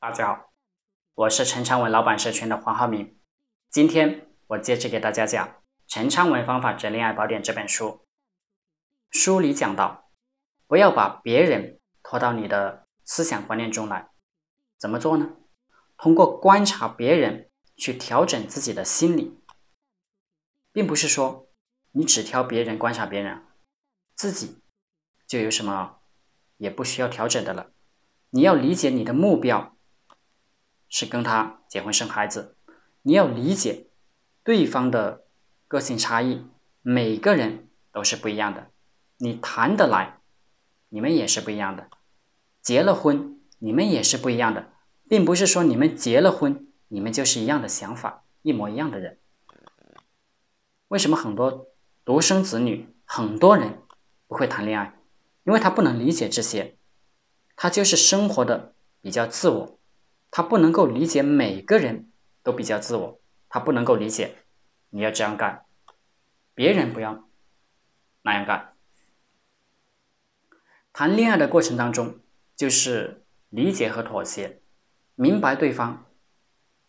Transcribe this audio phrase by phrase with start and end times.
[0.00, 0.52] 大家好，
[1.14, 3.18] 我是陈昌文老板社群的黄浩明。
[3.68, 5.48] 今天我接着给大家讲
[5.88, 8.06] 《陈昌文方法之恋爱宝典》这本书。
[9.10, 10.12] 书里讲到，
[10.68, 14.10] 不要把别人拖到你的思想观念中来。
[14.76, 15.32] 怎么做呢？
[15.96, 19.40] 通过观察别人去调整自己的心理，
[20.70, 21.48] 并不是说
[21.90, 23.44] 你只挑别人观察别人，
[24.14, 24.62] 自己
[25.26, 25.98] 就有什么
[26.58, 27.72] 也不需要调整的了。
[28.30, 29.76] 你要理解你的目标
[30.88, 32.56] 是跟他结婚生孩子，
[33.02, 33.86] 你要理解
[34.42, 35.24] 对方的
[35.66, 36.46] 个性差异，
[36.82, 38.70] 每个人都是不一样的，
[39.18, 40.20] 你谈得来，
[40.88, 41.88] 你们也是不一样的，
[42.62, 44.70] 结了婚你们也是不一样的，
[45.08, 49.18] 并不是说你们结了婚你们就是一样的想法，一模一样的人。
[50.88, 51.68] 为什么很多
[52.04, 53.82] 独生子女很多人
[54.26, 54.94] 不会谈恋爱？
[55.44, 56.76] 因为他不能理解这些。
[57.56, 59.77] 他就是生活的比较自我，
[60.30, 62.10] 他不能够理解每个人
[62.42, 64.44] 都比较自我，他不能够理解
[64.90, 65.64] 你要这样干，
[66.54, 67.28] 别人不要
[68.22, 68.72] 那样干。
[70.92, 72.20] 谈恋爱的过程当中，
[72.56, 74.60] 就是理解和妥协，
[75.14, 76.06] 明白对方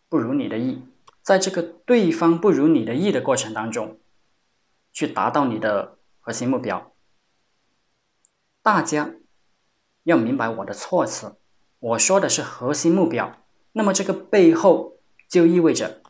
[0.07, 0.83] 不如你的意，
[1.21, 3.99] 在这个对方不如你的意的过程当中，
[4.91, 6.93] 去达到你的核心目标。
[8.61, 9.15] 大家。
[10.03, 11.37] 要明白我的措辞，
[11.79, 13.37] 我说的是核心目标。
[13.71, 16.01] 那么这个背后就意味着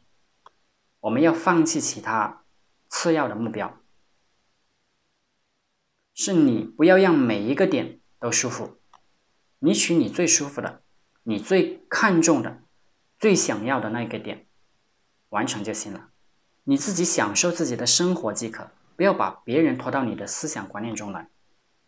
[1.01, 2.43] 我们要放弃其他
[2.87, 3.77] 次要的目标。
[6.13, 8.77] 是你不要让每一个点都舒服，
[9.59, 10.81] 你取你最舒服的、
[11.23, 12.63] 你最看重的、
[13.17, 14.47] 最想要的那一个点
[15.29, 16.09] 完成就行了。
[16.63, 21.29] 你自己享受自己的生活即可，不要把别人拖到你的思想观念中来。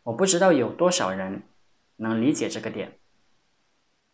[0.03, 1.43] 我不知道有多少人。
[1.97, 2.97] 能理解这个点，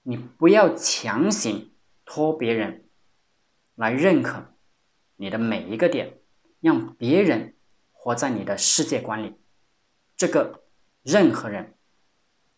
[0.09, 1.73] 你不要强行
[2.05, 2.85] 拖别人
[3.75, 4.53] 来认可
[5.17, 6.19] 你的每一个点，
[6.61, 7.55] 让别人
[7.91, 9.35] 活在你的世界观里，
[10.15, 10.63] 这个
[11.03, 11.73] 任何人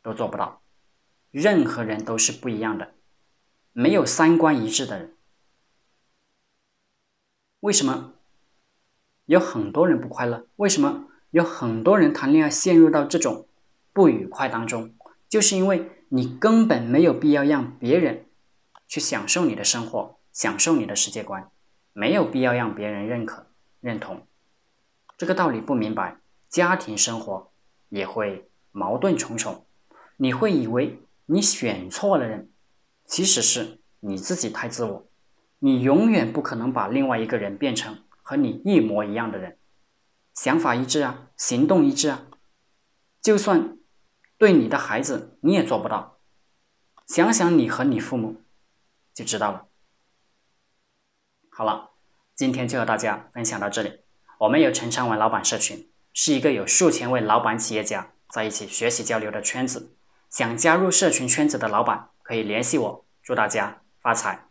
[0.04, 0.62] 都做不到，
[1.32, 2.94] 任何人都是不一样的，
[3.74, 5.18] 没有三观一致的人。
[7.62, 8.14] 为什么
[9.26, 10.46] 有很多人不快乐？
[10.58, 13.48] 为什么有很多人谈恋爱陷入到这种
[13.92, 14.94] 不愉快当中？
[15.28, 18.26] 就是因为你根本没有必要让别人
[18.88, 21.52] 去享受你的生活，享受你的世界观，
[21.94, 23.46] 没有必要让别人认可、
[23.80, 24.26] 认同。
[25.18, 26.18] 这个道理不明白，
[26.50, 27.52] 家庭生活
[27.90, 29.66] 也会矛盾重重。
[30.18, 32.50] 你会以为你选错了人，
[33.06, 35.08] 其实是你自己太自我。
[35.60, 39.58] 你永远不可能把另外一个人变成和你一模一样的人，
[40.34, 42.26] 想法一致啊，行动一致啊，
[43.22, 43.79] 就算。
[44.40, 46.18] 对你的孩子，你也做不到。
[47.06, 48.42] 想想你和你父母，
[49.14, 49.68] 就知道了。
[51.50, 51.90] 好了，
[52.36, 54.00] 今天就和大家分享到这里。
[54.38, 59.94] 我们有陈昌文老板社群，是一个有数千位老板企业家在一起学习交流的圈子。
[60.30, 63.06] 想加入社群圈子的老板可以联系我。
[63.22, 64.49] 祝大家发财！